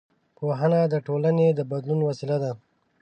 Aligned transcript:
پوهنه 0.37 0.81
د 0.93 0.95
ټولنې 1.07 1.47
د 1.53 1.59
بدلون 1.71 1.99
وسیله 2.03 2.37
ده 2.43 2.51